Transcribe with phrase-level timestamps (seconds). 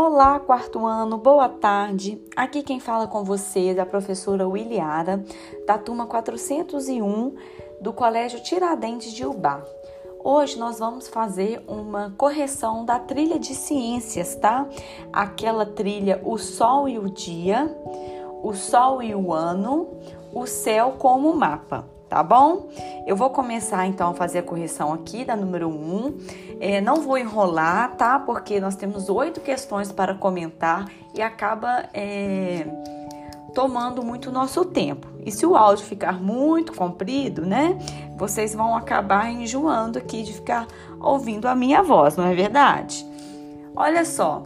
[0.00, 2.22] Olá, quarto ano, boa tarde.
[2.36, 5.24] Aqui quem fala com vocês é a professora Williara,
[5.66, 7.34] da turma 401
[7.80, 9.60] do Colégio Tiradentes de Ubá.
[10.22, 14.68] Hoje nós vamos fazer uma correção da trilha de ciências, tá?
[15.12, 17.76] Aquela trilha O Sol e o Dia,
[18.40, 19.98] O Sol e o Ano,
[20.32, 22.68] O Céu como Mapa tá bom?
[23.06, 26.16] Eu vou começar então a fazer a correção aqui da número 1.
[26.60, 28.18] É, não vou enrolar, tá?
[28.18, 32.66] Porque nós temos oito questões para comentar e acaba é,
[33.54, 35.06] tomando muito nosso tempo.
[35.24, 37.78] E se o áudio ficar muito comprido, né?
[38.16, 40.66] Vocês vão acabar enjoando aqui de ficar
[41.00, 43.06] ouvindo a minha voz, não é verdade?
[43.76, 44.42] Olha só,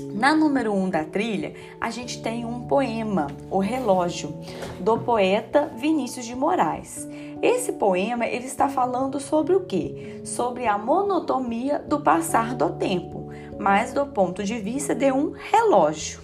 [0.00, 4.34] na número 1 um da trilha, a gente tem um poema, O Relógio,
[4.80, 7.06] do poeta Vinícius de Moraes.
[7.42, 10.20] Esse poema ele está falando sobre o quê?
[10.24, 16.20] Sobre a monotonia do passar do tempo, mas do ponto de vista de um relógio.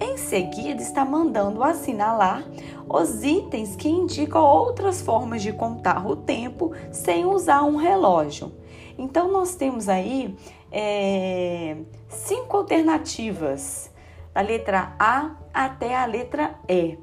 [0.00, 2.44] Em seguida, está mandando assinalar
[2.88, 8.52] os itens que indicam outras formas de contar o tempo sem usar um relógio.
[8.98, 10.36] Então, nós temos aí
[10.76, 11.76] é,
[12.08, 13.88] cinco alternativas,
[14.34, 16.98] da letra A até a letra E.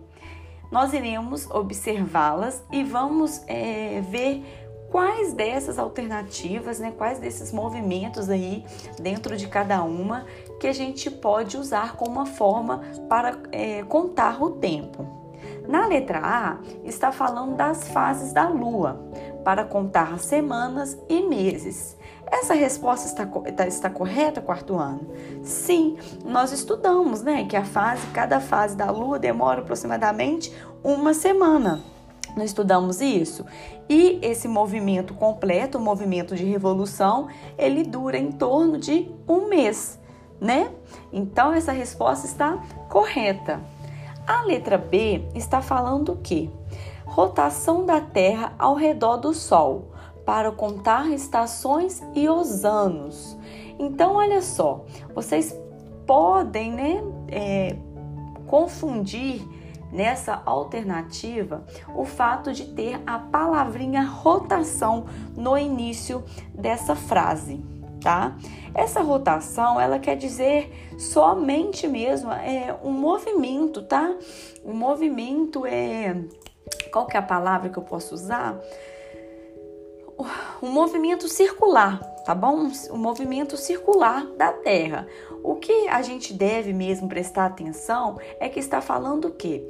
[0.69, 4.43] Nós iremos observá-las e vamos é, ver
[4.91, 8.65] quais dessas alternativas, né, quais desses movimentos aí
[8.99, 10.25] dentro de cada uma
[10.59, 15.21] que a gente pode usar como uma forma para é, contar o tempo.
[15.67, 18.99] Na letra A está falando das fases da Lua
[19.43, 21.97] para contar semanas e meses.
[22.31, 25.01] Essa resposta está, está, está, correta, quarto ano?
[25.43, 31.81] Sim, nós estudamos, né, que a fase, cada fase da Lua demora aproximadamente uma semana.
[32.35, 33.45] Não estudamos isso?
[33.89, 39.99] E esse movimento completo, o movimento de revolução, ele dura em torno de um mês,
[40.39, 40.71] né?
[41.11, 42.57] Então essa resposta está
[42.87, 43.59] correta.
[44.25, 46.49] A letra B está falando o quê?
[47.11, 49.91] Rotação da Terra ao redor do Sol,
[50.25, 53.37] para contar estações e os anos.
[53.77, 55.53] Então, olha só, vocês
[56.07, 57.75] podem né, é,
[58.47, 59.45] confundir
[59.91, 65.05] nessa alternativa o fato de ter a palavrinha rotação
[65.35, 66.23] no início
[66.55, 67.61] dessa frase,
[67.99, 68.37] tá?
[68.73, 74.15] Essa rotação, ela quer dizer somente mesmo é um movimento, tá?
[74.63, 76.15] O movimento é
[76.91, 78.59] qual que é a palavra que eu posso usar?
[80.61, 82.69] O movimento circular, tá bom?
[82.91, 85.07] O movimento circular da Terra.
[85.43, 89.65] O que a gente deve mesmo prestar atenção é que está falando o quê?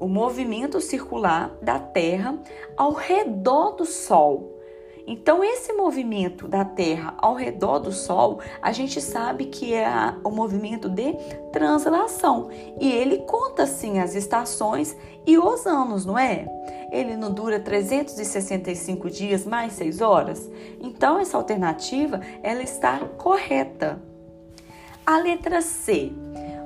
[0.00, 2.36] O movimento circular da Terra
[2.76, 4.60] ao redor do Sol.
[5.06, 9.86] Então, esse movimento da Terra ao redor do Sol, a gente sabe que é
[10.22, 11.14] o movimento de
[11.52, 12.48] translação.
[12.80, 14.96] E ele conta, sim, as estações
[15.26, 16.46] e os anos, não é?
[16.92, 20.48] Ele não dura 365 dias mais 6 horas?
[20.80, 24.00] Então, essa alternativa, ela está correta.
[25.04, 26.12] A letra C.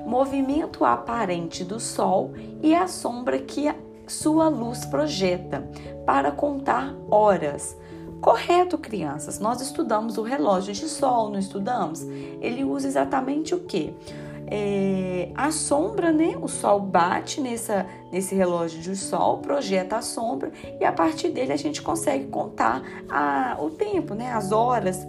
[0.05, 3.67] Movimento aparente do Sol e a sombra que
[4.07, 5.67] sua luz projeta
[6.05, 7.75] para contar horas.
[8.21, 9.39] Correto, crianças.
[9.39, 12.01] Nós estudamos o relógio de sol, não estudamos?
[12.41, 13.93] Ele usa exatamente o que?
[14.49, 16.37] É, a sombra, né?
[16.41, 21.51] O sol bate nessa, nesse relógio de sol, projeta a sombra e a partir dele
[21.51, 24.31] a gente consegue contar a, o tempo, né?
[24.31, 25.05] As horas.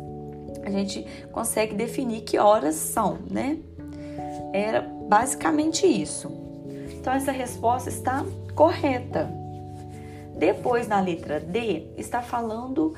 [0.65, 3.59] A gente consegue definir que horas são, né?
[4.53, 6.31] Era basicamente isso.
[6.91, 9.38] Então essa resposta está correta.
[10.39, 12.95] Depois, na letra D, está falando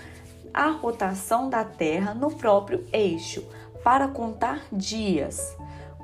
[0.53, 3.43] a rotação da Terra no próprio eixo
[3.83, 5.57] para contar dias.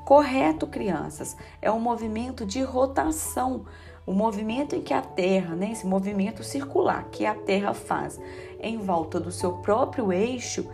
[0.07, 1.37] Correto, crianças?
[1.61, 3.67] É um movimento de rotação,
[4.07, 8.19] o um movimento em que a Terra, né, esse movimento circular que a Terra faz
[8.59, 10.67] em volta do seu próprio eixo,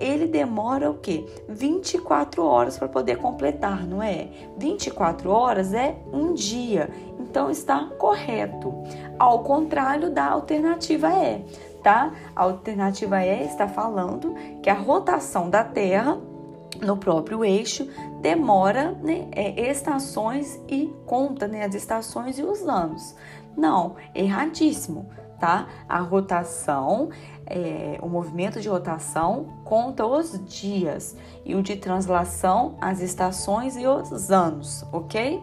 [0.00, 1.26] ele demora o quê?
[1.48, 4.28] 24 horas para poder completar, não é?
[4.56, 8.72] 24 horas é um dia, então está correto.
[9.18, 11.44] Ao contrário da alternativa E,
[11.82, 12.12] tá?
[12.34, 16.18] A alternativa E está falando que a rotação da Terra
[16.80, 17.86] no próprio eixo
[18.22, 23.14] demora né, é, estações e conta né, as estações e os anos.
[23.54, 25.06] Não, erradíssimo
[25.40, 25.66] tá?
[25.88, 27.08] A rotação,
[27.50, 33.86] é, o movimento de rotação conta os dias e o de translação as estações e
[33.86, 35.42] os anos, ok?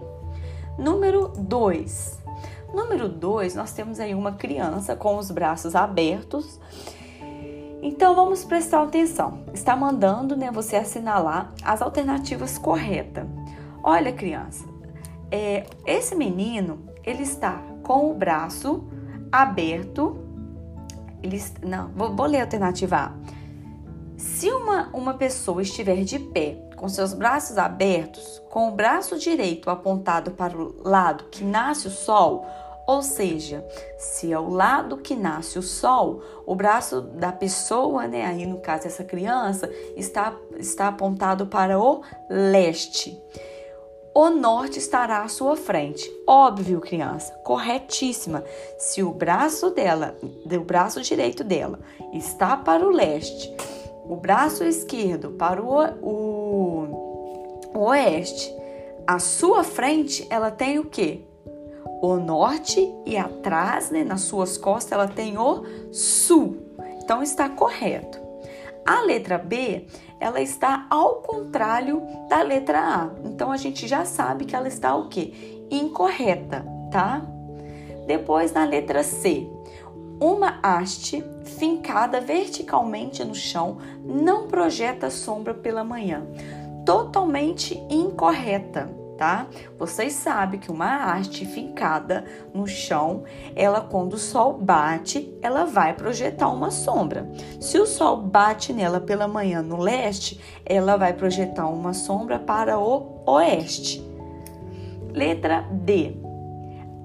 [0.77, 2.17] Número 2.
[2.73, 6.59] Número 2, nós temos aí uma criança com os braços abertos.
[7.81, 9.43] Então vamos prestar atenção.
[9.53, 13.25] Está mandando né, você assinalar as alternativas corretas.
[13.83, 14.65] Olha, criança,
[15.31, 18.83] é, esse menino ele está com o braço
[19.31, 20.26] aberto.
[21.21, 23.13] Ele, não, vou, vou ler a alternativa A.
[24.17, 29.69] Se uma, uma pessoa estiver de pé, com seus braços abertos, com o braço direito
[29.69, 32.45] apontado para o lado que nasce o sol,
[32.87, 33.65] ou seja,
[33.97, 38.59] se é o lado que nasce o sol, o braço da pessoa, né, aí no
[38.59, 43.21] caso essa criança, está, está apontado para o leste.
[44.19, 46.11] O norte estará à sua frente.
[46.25, 48.43] Óbvio, criança, corretíssima.
[48.75, 51.79] Se o braço dela, o braço direito dela,
[52.11, 53.55] está para o leste,
[54.09, 58.51] o braço esquerdo para o, o, o oeste,
[59.05, 61.21] à sua frente, ela tem o quê?
[62.01, 66.57] o norte e atrás, né, nas suas costas, ela tem o sul.
[67.03, 68.26] Então está correto.
[68.87, 69.85] A letra B,
[70.17, 73.09] ela está ao contrário da letra A.
[73.25, 75.33] Então a gente já sabe que ela está o quê?
[75.69, 77.21] Incorreta, tá?
[78.07, 79.45] Depois na letra C,
[80.21, 86.25] uma haste fincada verticalmente no chão não projeta sombra pela manhã.
[86.85, 89.47] Totalmente incorreta tá?
[89.77, 92.23] Vocês sabem que uma haste fincada
[92.53, 93.23] no chão,
[93.55, 97.29] ela quando o sol bate, ela vai projetar uma sombra.
[97.59, 102.79] Se o sol bate nela pela manhã no leste, ela vai projetar uma sombra para
[102.79, 104.05] o oeste.
[105.13, 106.26] Letra D.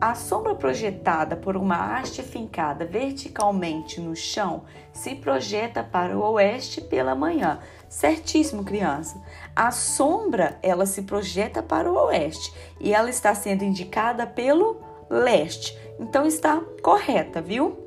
[0.03, 6.81] A sombra projetada por uma haste fincada verticalmente no chão se projeta para o oeste
[6.81, 7.61] pela manhã.
[7.89, 9.23] Certíssimo, criança.
[9.55, 15.79] A sombra, ela se projeta para o oeste e ela está sendo indicada pelo leste.
[16.01, 17.79] Então está correta, viu?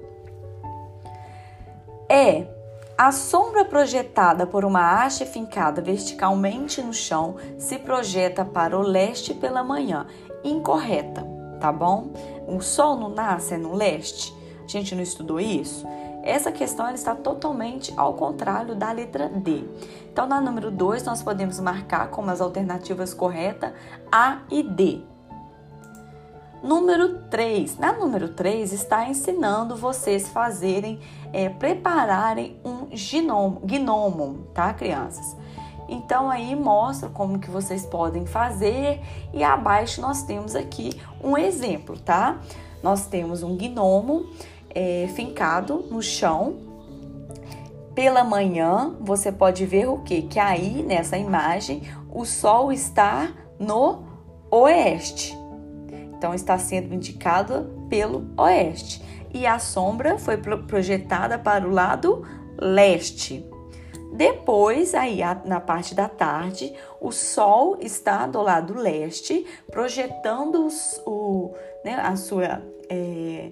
[2.08, 2.48] É
[2.98, 9.34] a sombra projetada por uma haste fincada verticalmente no chão se projeta para o leste
[9.34, 10.08] pela manhã.
[10.46, 12.12] Incorreta tá bom?
[12.48, 14.36] O sol não nasce no leste?
[14.64, 15.86] A gente não estudou isso?
[16.24, 19.64] Essa questão está totalmente ao contrário da letra D.
[20.12, 23.74] Então, na número 2, nós podemos marcar como as alternativas corretas
[24.12, 25.02] A e D.
[26.64, 27.78] Número 3.
[27.78, 31.00] Na número 3 está ensinando vocês fazerem,
[31.32, 35.38] é, prepararem um gnomo, gnomo, tá, crianças?
[35.88, 39.02] Então aí mostra como que vocês podem fazer
[39.34, 42.40] e abaixo nós temos aqui um exemplo, tá?
[42.82, 44.26] Nós temos um gnomo
[44.70, 46.58] é, fincado no chão.
[47.94, 50.24] Pela manhã você pode ver o que?
[50.24, 51.84] Que aí nessa imagem
[52.14, 53.30] o sol está
[53.60, 54.04] no
[54.52, 55.38] oeste.
[56.18, 59.04] Então está sendo indicado pelo oeste.
[59.34, 62.24] E a sombra foi projetada para o lado
[62.58, 63.46] leste.
[64.16, 70.70] Depois, aí na parte da tarde, o Sol está do lado leste, projetando
[71.06, 71.54] o,
[71.84, 73.52] né, a sua, é,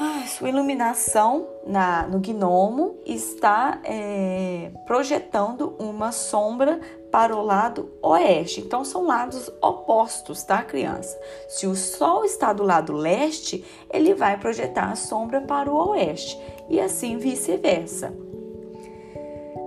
[0.00, 6.80] a sua iluminação na, no gnomo, está é, projetando uma sombra
[7.12, 8.62] para o lado oeste.
[8.62, 11.20] Então, são lados opostos, tá, criança?
[11.48, 16.40] Se o Sol está do lado leste, ele vai projetar a sombra para o oeste,
[16.68, 18.12] e assim vice-versa.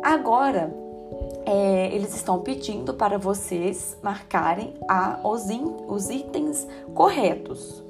[0.04, 0.74] Agora,
[1.46, 7.84] é, eles estão pedindo para vocês marcarem a, os, in, os itens corretos.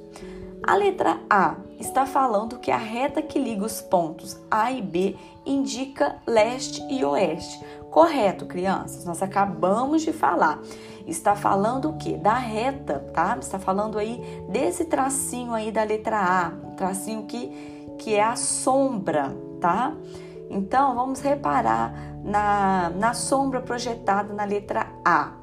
[0.64, 5.16] A letra A está falando que a reta que liga os pontos A e B
[5.46, 7.64] indica leste e oeste.
[7.90, 9.04] Correto, crianças?
[9.06, 10.62] Nós acabamos de falar.
[11.08, 12.18] Está falando o que?
[12.18, 13.38] Da reta, tá?
[13.40, 17.48] Está falando aí desse tracinho aí da letra A, tracinho que,
[17.98, 19.96] que é a sombra, tá?
[20.50, 25.34] Então, vamos reparar na, na sombra projetada na letra A.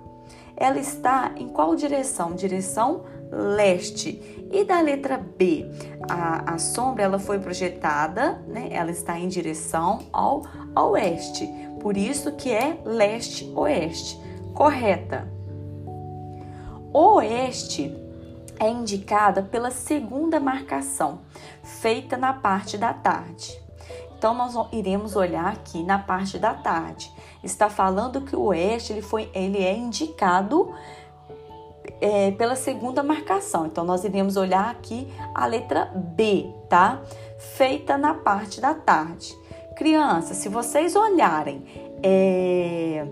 [0.56, 2.34] Ela está em qual direção?
[2.34, 4.48] Direção leste.
[4.50, 5.68] E da letra B,
[6.08, 8.68] a, a sombra ela foi projetada, né?
[8.70, 10.44] ela está em direção ao,
[10.74, 11.48] ao oeste.
[11.80, 14.20] Por isso que é leste-oeste.
[14.54, 15.28] Correta.
[16.92, 17.94] Oeste
[18.58, 21.20] é indicada pela segunda marcação,
[21.62, 23.65] feita na parte da tarde.
[24.16, 27.12] Então nós iremos olhar aqui na parte da tarde.
[27.42, 30.72] Está falando que o oeste ele foi, ele é indicado
[32.00, 33.66] é, pela segunda marcação.
[33.66, 37.00] Então nós iremos olhar aqui a letra B, tá?
[37.38, 39.34] Feita na parte da tarde.
[39.76, 41.64] Crianças, se vocês olharem
[42.02, 43.06] é,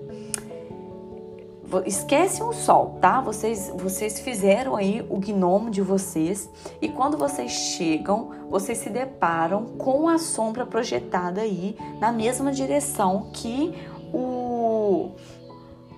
[1.86, 3.20] esquece o sol, tá?
[3.20, 6.48] Vocês, vocês fizeram aí o gnomo de vocês
[6.80, 13.30] e quando vocês chegam, vocês se deparam com a sombra projetada aí na mesma direção
[13.32, 13.74] que
[14.12, 15.10] o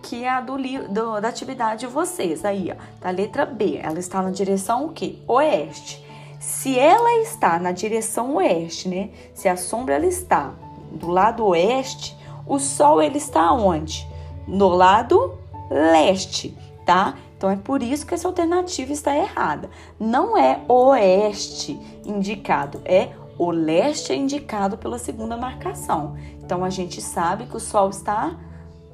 [0.03, 2.45] que é a do, do, da atividade de vocês.
[2.45, 5.19] Aí, ó, da letra B, ela está na direção o quê?
[5.27, 6.05] Oeste.
[6.39, 9.11] Se ela está na direção oeste, né?
[9.35, 10.55] Se a sombra ela está
[10.93, 14.07] do lado oeste, o sol ele está onde?
[14.47, 15.37] No lado
[15.71, 17.17] leste, tá?
[17.37, 19.69] Então é por isso que essa alternativa está errada.
[20.01, 26.17] Não é oeste indicado, é o leste é indicado pela segunda marcação.
[26.43, 28.37] Então a gente sabe que o sol está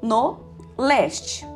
[0.01, 0.37] no
[0.77, 1.47] leste.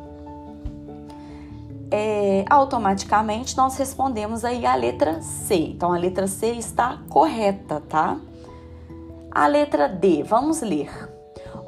[1.89, 5.55] É, automaticamente nós respondemos aí a letra C.
[5.55, 8.17] Então a letra C está correta, tá?
[9.31, 11.16] A letra D, vamos ler.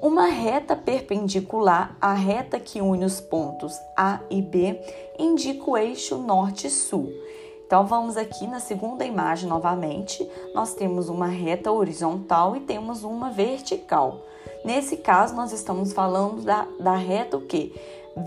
[0.02, 4.80] Uma reta perpendicular à reta que une os pontos A e B
[5.18, 7.12] indica o eixo norte-sul.
[7.66, 10.26] Então vamos aqui na segunda imagem novamente.
[10.56, 14.22] Nós temos uma reta horizontal e temos uma vertical.
[14.64, 17.72] Nesse caso, nós estamos falando da, da reta o quê?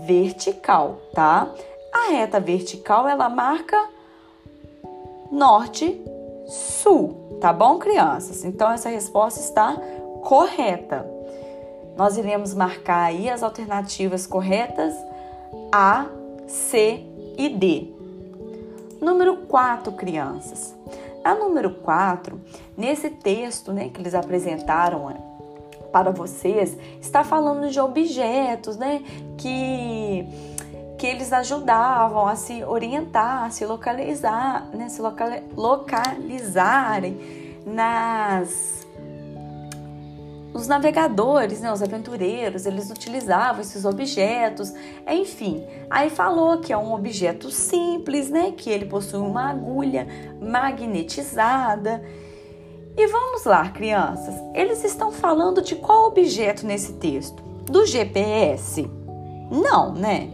[0.05, 1.51] Vertical, tá?
[1.91, 3.89] A reta vertical, ela marca
[5.31, 5.99] norte,
[6.47, 8.45] sul, tá bom, crianças?
[8.45, 9.75] Então, essa resposta está
[10.23, 11.12] correta.
[11.95, 14.93] Nós iremos marcar aí as alternativas corretas
[15.71, 16.07] A,
[16.47, 17.03] C
[17.37, 17.87] e D.
[19.01, 20.73] Número 4, crianças.
[21.23, 22.39] A número 4,
[22.77, 25.15] nesse texto né, que eles apresentaram
[25.91, 29.01] para vocês, está falando de objetos né,
[29.37, 30.27] que,
[30.97, 35.01] que eles ajudavam a se orientar, a se localizar, né, se
[35.55, 37.17] localizarem
[37.65, 38.82] nas
[40.53, 44.73] os navegadores, né, os aventureiros, eles utilizavam esses objetos,
[45.07, 45.65] enfim.
[45.89, 50.07] Aí falou que é um objeto simples, né, que ele possui uma agulha
[50.39, 52.03] magnetizada
[52.95, 54.35] e vamos lá, crianças.
[54.53, 57.41] Eles estão falando de qual objeto nesse texto?
[57.65, 58.87] Do GPS?
[59.49, 60.31] Não, né?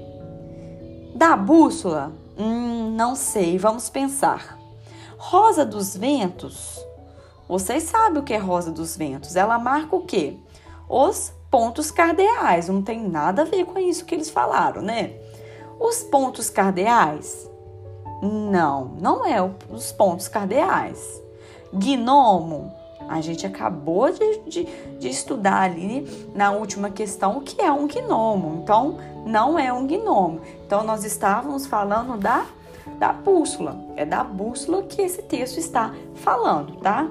[1.16, 2.12] Da bússola?
[2.38, 4.60] Hum, não sei, vamos pensar.
[5.18, 6.78] Rosa dos Ventos?
[7.50, 9.36] Vocês sabem o que é Rosa dos Ventos?
[9.36, 10.38] Ela marca o quê?
[10.88, 12.70] Os pontos cardeais.
[12.70, 15.16] Não tem nada a ver com isso que eles falaram, né?
[15.80, 17.50] Os pontos cardeais?
[18.22, 21.20] Não, não é os pontos cardeais.
[21.74, 22.72] Gnomo,
[23.08, 24.64] a gente acabou de, de,
[25.00, 28.60] de, estudar ali na última questão o que é um gnomo.
[28.62, 30.42] Então, não é um gnomo.
[30.68, 32.46] Então, nós estávamos falando da,
[33.00, 33.76] da bússola.
[33.96, 37.10] É da bússola que esse texto está falando, tá?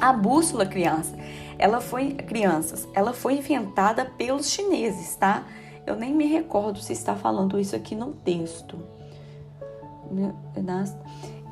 [0.00, 1.16] A bússola, criança,
[1.58, 5.44] ela foi, crianças, ela foi inventada pelos chineses, tá?
[5.86, 8.76] Eu nem me recordo se está falando isso aqui no texto.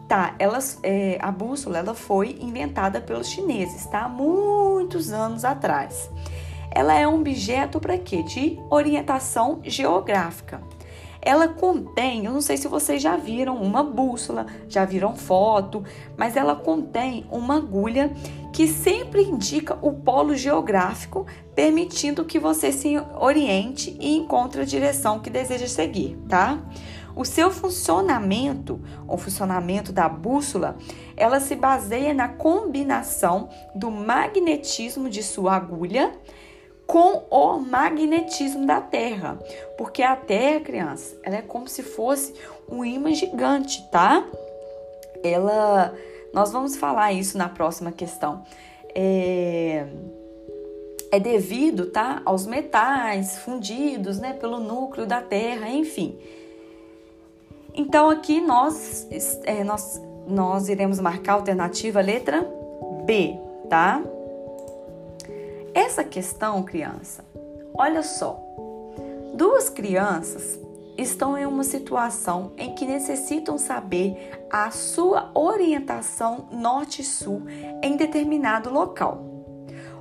[0.09, 4.09] Tá, elas, é, a bússola ela foi inventada pelos chineses, tá?
[4.09, 6.11] Muitos anos atrás.
[6.71, 8.23] Ela é um objeto para quê?
[8.23, 10.61] De orientação geográfica.
[11.25, 15.83] Ela contém, eu não sei se vocês já viram uma bússola, já viram foto,
[16.19, 18.13] mas ela contém uma agulha
[18.53, 25.19] que sempre indica o polo geográfico, permitindo que você se oriente e encontre a direção
[25.19, 26.63] que deseja seguir, tá?
[27.17, 30.77] O seu funcionamento, o funcionamento da bússola,
[31.17, 36.13] ela se baseia na combinação do magnetismo de sua agulha
[36.87, 39.39] com o magnetismo da Terra,
[39.79, 42.35] porque a Terra, criança, ela é como se fosse
[42.69, 44.27] um imã gigante, tá?
[45.23, 45.95] Ela,
[46.33, 48.45] nós vamos falar isso na próxima questão.
[48.95, 49.87] É,
[51.11, 56.19] é devido, tá, aos metais fundidos, né, pelo núcleo da Terra, enfim.
[57.75, 59.09] Então aqui nós,
[59.45, 62.47] é, nós, nós iremos marcar a alternativa letra
[63.05, 63.37] B,
[63.69, 64.03] tá?
[65.75, 67.25] Essa questão, criança,
[67.77, 68.41] olha só.
[69.35, 70.57] Duas crianças
[70.97, 77.43] estão em uma situação em que necessitam saber a sua orientação norte-sul
[77.83, 79.35] em determinado local.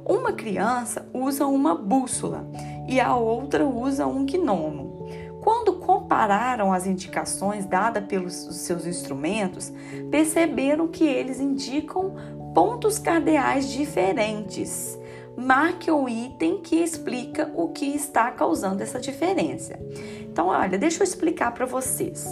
[0.06, 2.46] Uma criança usa uma bússola
[2.88, 5.08] e a outra usa um gnomo.
[5.42, 9.74] Quando compararam as indicações dadas pelos seus instrumentos,
[10.12, 12.14] perceberam que eles indicam
[12.54, 15.02] pontos cardeais diferentes.
[15.38, 19.80] Marque o item que explica o que está causando essa diferença.
[20.22, 22.28] Então, olha, deixa eu explicar para vocês.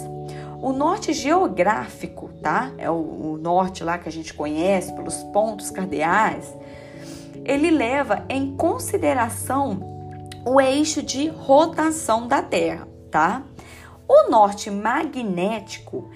[0.60, 2.72] O norte geográfico, tá?
[2.78, 6.54] É o, o norte lá que a gente conhece pelos pontos cardeais.
[7.44, 9.80] Ele leva em consideração
[10.46, 13.42] o eixo de rotação da Terra tá?
[14.08, 16.10] O norte magnético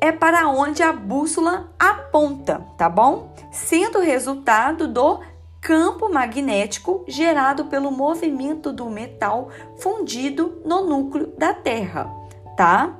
[0.00, 3.34] é para onde a bússola aponta, tá bom?
[3.50, 5.20] Sendo resultado do
[5.64, 12.14] campo magnético gerado pelo movimento do metal fundido no núcleo da Terra,
[12.54, 12.94] tá?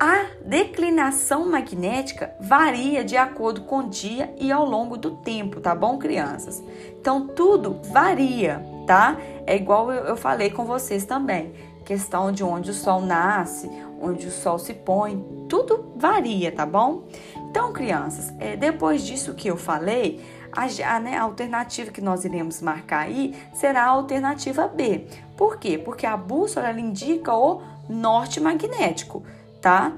[0.00, 5.76] A declinação magnética varia de acordo com o dia e ao longo do tempo, tá
[5.76, 6.60] bom, crianças?
[7.00, 9.16] Então tudo varia, tá?
[9.46, 11.52] É igual eu, falei com vocês também.
[11.84, 17.04] Questão de onde o sol nasce, onde o sol se põe, tudo varia, tá bom?
[17.36, 20.20] Então, crianças, é, depois disso que eu falei,
[20.52, 25.06] a, né, a, alternativa que nós iremos marcar aí será a alternativa B.
[25.36, 25.78] Por quê?
[25.78, 29.22] Porque a bússola ela indica o norte magnético
[29.62, 29.92] tá?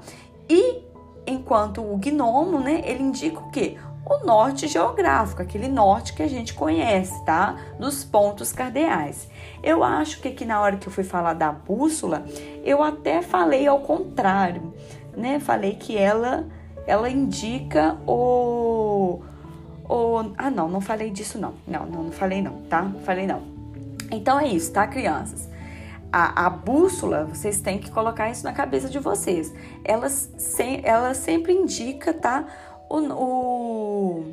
[0.47, 0.83] E
[1.27, 3.77] enquanto o gnomo, né, ele indica o quê?
[4.05, 7.57] O norte geográfico, aquele norte que a gente conhece, tá?
[7.79, 9.27] Dos pontos cardeais.
[9.63, 12.23] Eu acho que aqui na hora que eu fui falar da bússola,
[12.63, 14.71] eu até falei ao contrário,
[15.17, 15.39] né?
[15.39, 16.45] Falei que ela
[16.85, 19.23] ela indica o
[19.89, 21.53] o ah não, não falei disso não.
[21.67, 22.91] Não, não, não falei não, tá?
[23.03, 23.41] Falei não.
[24.11, 25.49] Então é isso, tá, crianças?
[26.17, 29.53] a, a, bússola, vocês têm que colocar isso na cabeça de vocês.
[29.83, 32.45] Ela, se, ela sempre indica, tá?
[32.89, 34.25] O, o,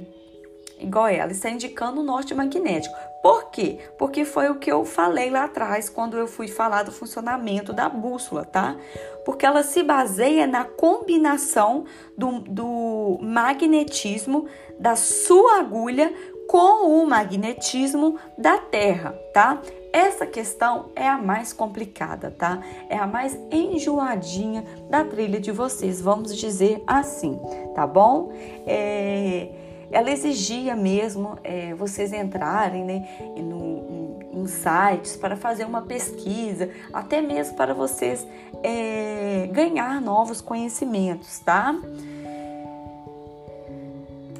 [0.78, 2.94] igual ela está indicando o norte magnético.
[3.22, 3.78] Por quê?
[3.96, 7.88] Porque foi o que eu falei lá atrás quando eu fui falar do funcionamento da
[7.88, 8.76] bússola, tá?
[9.24, 11.84] Porque ela se baseia na combinação
[12.18, 16.12] do, do magnetismo da sua agulha
[16.48, 19.62] com o magnetismo da Terra, tá?
[19.92, 22.60] Essa questão é a mais complicada, tá?
[22.88, 27.38] É a mais enjoadinha da trilha de vocês, vamos dizer assim,
[27.74, 28.32] tá bom?
[28.66, 29.61] É,
[29.92, 37.20] ela exigia mesmo é, vocês entrarem né, em, em, sites para fazer uma pesquisa, até
[37.20, 38.26] mesmo para vocês
[38.62, 41.78] é, ganhar novos conhecimentos, tá?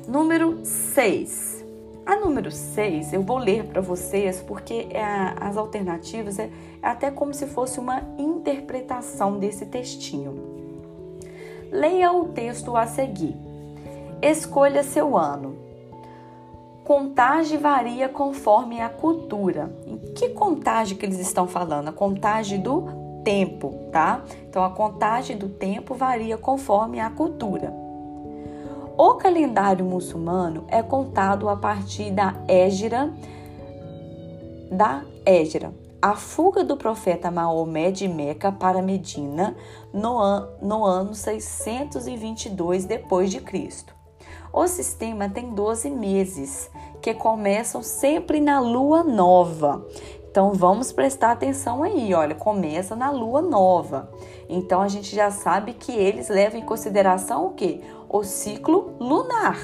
[0.08, 1.62] Número 6
[2.04, 5.04] a número 6, eu vou ler para vocês porque é,
[5.40, 6.50] as alternativas é,
[6.82, 10.34] é até como se fosse uma interpretação desse textinho.
[11.70, 13.51] Leia o texto a seguir.
[14.22, 15.56] Escolha seu ano.
[16.84, 19.74] Contagem varia conforme a cultura.
[19.84, 21.88] Em que contagem que eles estão falando?
[21.88, 22.84] A contagem do
[23.24, 24.22] tempo, tá?
[24.48, 27.74] Então a contagem do tempo varia conforme a cultura.
[28.96, 33.12] O calendário muçulmano é contado a partir da Égira,
[34.70, 39.56] da Égira, a fuga do profeta Maomé de Meca para Medina
[39.92, 44.01] no, an, no ano 622 depois de Cristo.
[44.52, 49.86] O sistema tem 12 meses, que começam sempre na lua nova.
[50.30, 54.10] Então vamos prestar atenção aí, olha, começa na lua nova.
[54.50, 57.80] Então a gente já sabe que eles levam em consideração o que?
[58.08, 59.58] O ciclo lunar.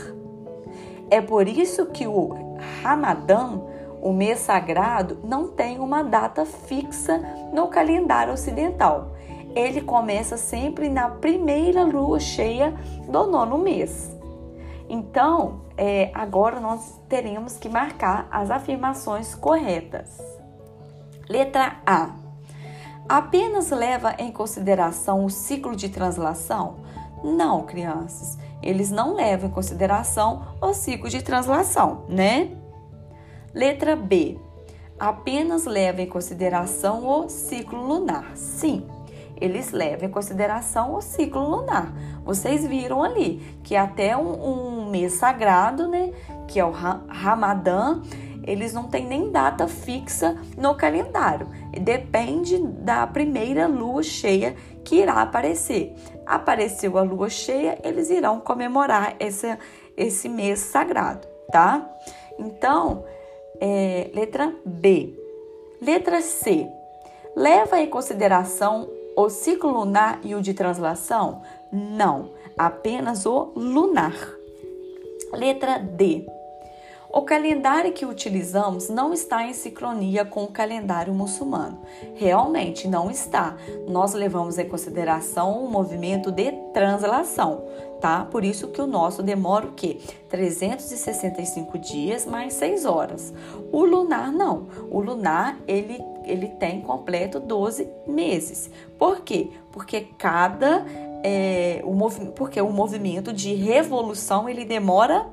[1.11, 3.61] É por isso que o Ramadã,
[4.01, 7.19] o mês sagrado, não tem uma data fixa
[7.53, 9.13] no calendário ocidental.
[9.55, 12.75] Ele começa sempre na primeira lua cheia
[13.07, 14.18] do nono mês.
[14.89, 20.19] Então, é, agora nós teremos que marcar as afirmações corretas.
[21.29, 22.15] Letra A.
[23.07, 26.77] Apenas leva em consideração o ciclo de translação?
[27.23, 28.39] Não, crianças.
[28.63, 32.57] Eles não levam em consideração o ciclo de translação, né?
[33.55, 34.39] Letra B.
[34.99, 38.37] Apenas leva em consideração o ciclo lunar.
[38.37, 38.87] Sim,
[39.41, 41.93] eles levam em consideração o ciclo lunar.
[42.29, 46.13] Vocês viram ali que até um, um mês sagrado, né,
[46.47, 48.03] que é o Ramadã,
[48.47, 51.49] eles não têm nem data fixa no calendário.
[51.81, 55.97] Depende da primeira lua cheia que irá aparecer.
[56.27, 59.57] Apareceu a lua cheia, eles irão comemorar esse,
[59.97, 61.91] esse mês sagrado, tá?
[62.39, 63.07] Então,
[63.59, 65.15] é, letra B.
[65.81, 66.69] Letra C.
[67.35, 68.87] Leva em consideração
[69.17, 71.43] o ciclo lunar e o de translação?
[71.73, 74.15] Não, apenas o lunar.
[75.33, 76.27] Letra D.
[77.11, 81.81] O calendário que utilizamos não está em sincronia com o calendário muçulmano.
[82.15, 83.57] Realmente não está.
[83.89, 87.65] Nós levamos em consideração o movimento de translação,
[87.99, 88.27] tá?
[88.27, 89.99] Por isso que o nosso demora o quê?
[90.29, 93.33] 365 dias mais 6 horas.
[93.73, 94.67] O lunar não.
[94.91, 98.71] O lunar ele ele tem completo 12 meses.
[98.99, 99.51] Por quê?
[99.73, 100.85] Porque cada
[101.23, 101.95] é, o
[102.33, 105.27] porque o movimento de revolução ele demora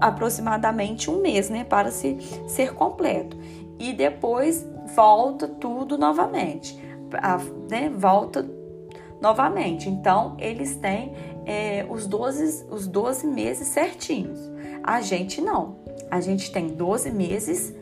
[0.00, 3.36] aproximadamente um mês, né, para se ser completo.
[3.78, 6.78] E depois volta tudo novamente,
[7.14, 7.38] a,
[7.70, 8.48] né, volta
[9.20, 9.88] novamente.
[9.88, 11.12] Então, eles têm
[11.44, 14.38] é, os, 12, os 12 meses certinhos.
[14.82, 15.76] A gente não.
[16.10, 17.74] a gente tem 12 meses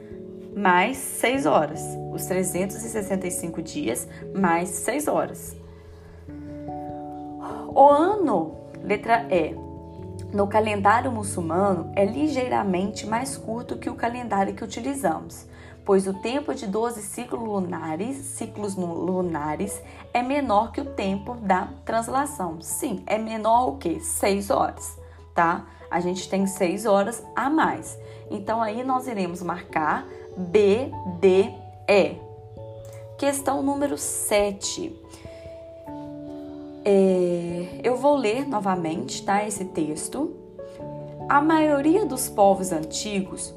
[0.57, 1.83] mais 6 horas.
[2.13, 5.64] Os 365 dias mais 6 horas.
[7.77, 9.53] O ano, letra E,
[10.33, 15.45] no calendário muçulmano é ligeiramente mais curto que o calendário que utilizamos,
[15.85, 19.83] pois o tempo de 12 ciclos lunares, ciclos lunares
[20.13, 22.61] é menor que o tempo da translação.
[22.61, 23.99] Sim, é menor o que?
[23.99, 24.97] 6 horas,
[25.35, 25.67] tá?
[25.91, 27.99] A gente tem 6 horas a mais.
[28.31, 30.07] Então aí nós iremos marcar
[30.37, 31.53] B, D,
[31.89, 32.19] E.
[33.19, 35.04] Questão número 7.
[36.85, 40.35] É, eu vou ler novamente tá, esse texto.
[41.29, 43.55] A maioria dos povos antigos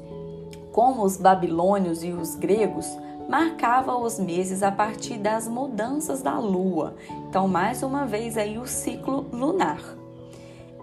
[0.78, 2.86] como os babilônios e os gregos,
[3.28, 6.94] marcava os meses a partir das mudanças da lua.
[7.28, 9.82] Então, mais uma vez aí o ciclo lunar.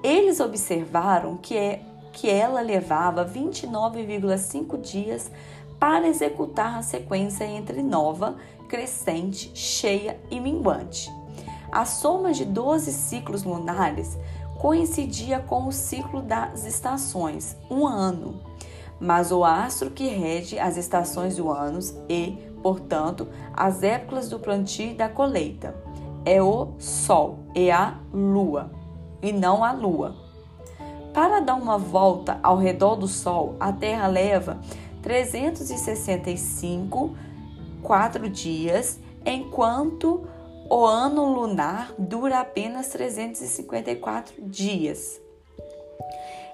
[0.04, 1.82] Eles observaram que, é,
[2.12, 5.32] que ela levava 29,5 dias
[5.80, 8.36] para executar a sequência entre nova,
[8.68, 11.10] crescente, cheia e minguante.
[11.76, 14.18] A soma de 12 ciclos lunares
[14.58, 18.42] coincidia com o ciclo das estações, um ano
[19.00, 24.92] mas o astro que rege as estações do ano e, portanto, as épocas do plantio
[24.92, 25.76] e da colheita
[26.24, 28.72] é o Sol e a Lua,
[29.22, 30.16] e não a Lua.
[31.14, 34.60] Para dar uma volta ao redor do Sol, a Terra leva
[35.02, 37.16] 365
[37.84, 40.28] quatro dias, enquanto
[40.70, 45.22] o ano lunar dura apenas 354 dias.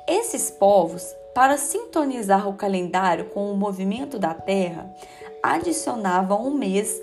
[0.07, 4.93] Esses povos para sintonizar o calendário com o movimento da Terra,
[5.41, 7.01] adicionavam um mês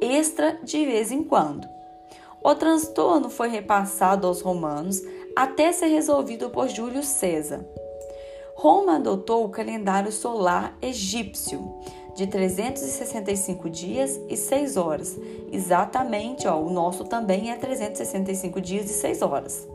[0.00, 1.68] extra de vez em quando.
[2.42, 5.02] O transtorno foi repassado aos romanos
[5.36, 7.64] até ser resolvido por Júlio César.
[8.54, 11.80] Roma adotou o calendário solar egípcio
[12.14, 15.18] de 365 dias e 6 horas.
[15.52, 19.68] Exatamente, ó, o nosso também é 365 dias e 6 horas.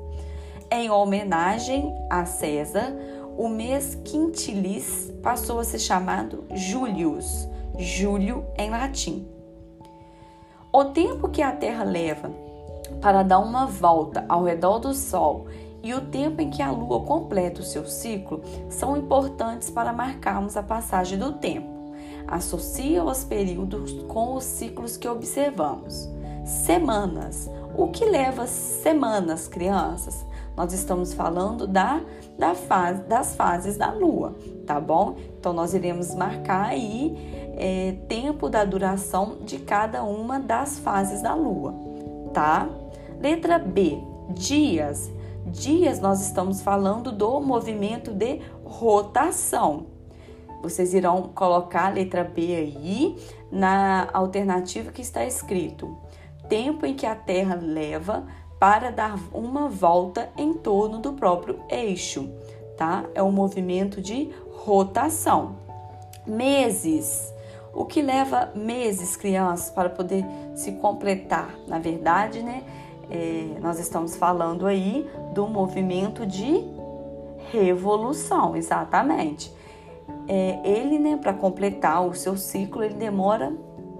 [0.71, 2.95] Em homenagem a César,
[3.37, 9.27] o mês quintilis passou a ser chamado Julius, Júlio em latim.
[10.71, 12.31] O tempo que a Terra leva
[13.01, 15.47] para dar uma volta ao redor do Sol
[15.83, 20.57] e o tempo em que a Lua completa o seu ciclo são importantes para marcarmos
[20.57, 21.74] a passagem do tempo.
[22.27, 26.09] Associa os períodos com os ciclos que observamos.
[26.45, 27.49] Semanas.
[27.77, 30.25] O que leva semanas, crianças?
[30.55, 32.01] Nós estamos falando da,
[32.39, 34.33] da fase, das fases da lua,
[34.65, 35.15] tá bom?
[35.37, 37.13] Então, nós iremos marcar aí
[37.57, 41.73] é, tempo da duração de cada uma das fases da lua,
[42.33, 42.69] tá?
[43.19, 43.97] Letra B,
[44.29, 45.11] dias.
[45.47, 49.94] Dias, nós estamos falando do movimento de rotação.
[50.69, 53.15] Vocês irão colocar a letra B aí
[53.51, 55.95] na alternativa que está escrito:
[56.49, 58.25] tempo em que a Terra leva
[58.59, 62.29] para dar uma volta em torno do próprio eixo,
[62.75, 63.05] tá?
[63.13, 65.57] É um movimento de rotação.
[66.25, 67.31] Meses.
[67.71, 70.25] O que leva meses, crianças, para poder
[70.55, 71.53] se completar?
[71.67, 72.63] Na verdade, né?
[73.11, 76.63] É, nós estamos falando aí do movimento de
[77.51, 79.54] revolução, exatamente.
[80.27, 83.55] É, ele, né, para completar o seu ciclo, ele demora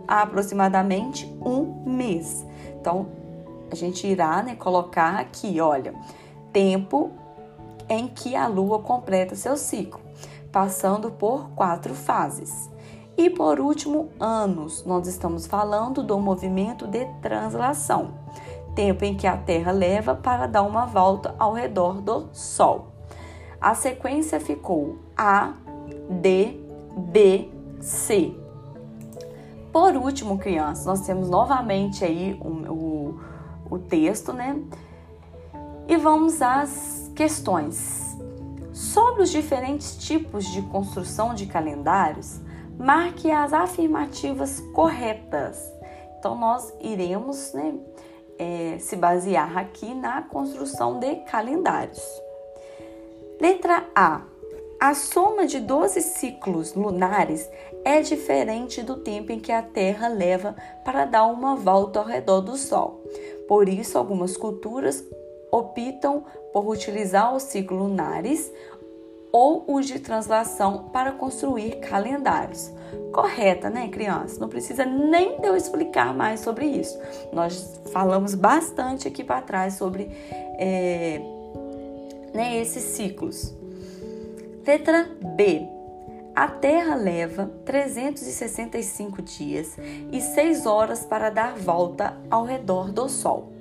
[0.08, 2.46] aproximadamente um mês.
[2.80, 3.08] Então,
[3.72, 5.94] a gente irá né, colocar aqui, olha,
[6.52, 7.12] tempo
[7.90, 10.02] em que a Lua completa seu ciclo,
[10.52, 12.70] passando por quatro fases.
[13.18, 18.14] E por último, anos, nós estamos falando do movimento de translação,
[18.76, 22.88] tempo em que a Terra leva para dar uma volta ao redor do Sol.
[23.62, 25.54] A sequência ficou A,
[26.22, 26.60] D,
[26.98, 28.34] B, C.
[29.72, 32.96] Por último, crianças, nós temos novamente aí o, o
[33.70, 34.62] o texto, né?
[35.88, 38.16] E vamos às questões.
[38.74, 42.40] Sobre os diferentes tipos de construção de calendários,
[42.78, 45.58] marque as afirmativas corretas.
[46.18, 47.76] Então, nós iremos né,
[48.38, 52.02] é, se basear aqui na construção de calendários.
[53.40, 54.22] Letra A.
[54.80, 57.50] A soma de 12 ciclos lunares
[57.84, 62.42] é diferente do tempo em que a Terra leva para dar uma volta ao redor
[62.42, 63.02] do Sol.
[63.48, 65.04] Por isso, algumas culturas
[65.52, 68.52] optam por utilizar os ciclos lunares
[69.32, 72.72] ou os de translação para construir calendários.
[73.14, 74.40] Correta, né, criança?
[74.40, 76.98] Não precisa nem eu explicar mais sobre isso.
[77.32, 80.10] Nós falamos bastante aqui para trás sobre
[80.58, 81.22] é,
[82.34, 83.54] né, esses ciclos.
[84.66, 85.70] Letra B.
[86.36, 89.78] A Terra leva 365 dias
[90.12, 93.54] e 6 horas para dar volta ao redor do Sol.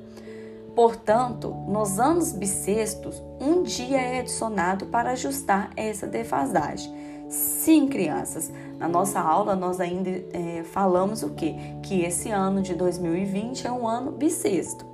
[0.74, 6.90] Portanto, nos anos bissextos, um dia é adicionado para ajustar essa defasagem.
[7.28, 11.54] Sim, crianças, na nossa aula nós ainda é, falamos o quê?
[11.82, 14.93] Que esse ano de 2020 é um ano bissexto.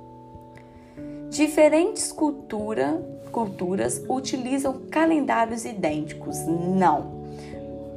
[1.29, 3.01] Diferentes cultura,
[3.31, 6.37] culturas utilizam calendários idênticos.
[6.47, 7.21] Não.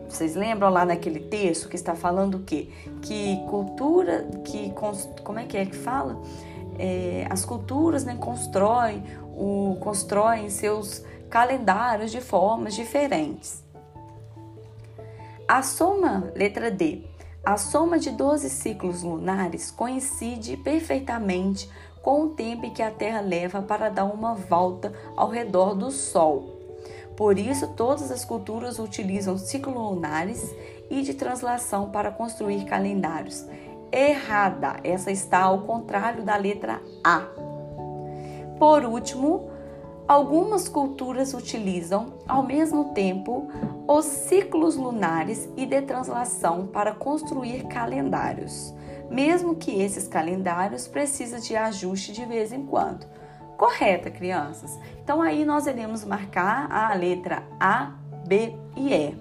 [0.08, 2.68] Vocês lembram lá naquele texto que está falando o quê?
[3.02, 4.72] Que cultura, que
[5.24, 6.20] como é que é que fala?
[6.78, 9.02] É, as culturas né, constroem,
[9.36, 13.64] o, constroem seus calendários de formas diferentes.
[15.48, 17.02] A soma, letra D,
[17.44, 21.68] a soma de 12 ciclos lunares coincide perfeitamente
[22.04, 26.44] com o tempo que a Terra leva para dar uma volta ao redor do Sol.
[27.16, 30.54] Por isso, todas as culturas utilizam ciclos lunares
[30.90, 33.46] e de translação para construir calendários.
[33.90, 37.22] Errada, essa está ao contrário da letra A.
[38.58, 39.48] Por último,
[40.06, 43.48] algumas culturas utilizam ao mesmo tempo
[43.88, 48.74] os ciclos lunares e de translação para construir calendários,
[49.10, 53.06] mesmo que esses calendários precisem de ajuste de vez em quando
[53.56, 54.78] correta, crianças.
[55.02, 57.92] Então aí nós iremos marcar a letra A,
[58.26, 59.14] B e E.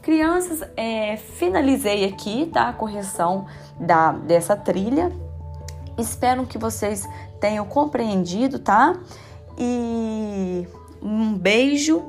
[0.00, 3.46] Crianças, é, finalizei aqui tá, a correção
[3.78, 5.12] da, dessa trilha.
[5.96, 7.08] Espero que vocês
[7.40, 8.98] tenham compreendido, tá?
[9.56, 10.66] E
[11.00, 12.02] um beijo,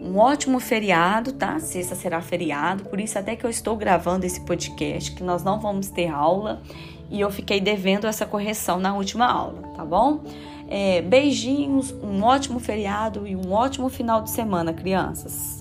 [0.00, 1.58] um ótimo feriado, tá?
[1.60, 5.60] Sexta será feriado, por isso até que eu estou gravando esse podcast, que nós não
[5.60, 6.62] vamos ter aula
[7.10, 10.20] e eu fiquei devendo essa correção na última aula, tá bom?
[10.68, 15.59] É, beijinhos, um ótimo feriado e um ótimo final de semana, crianças.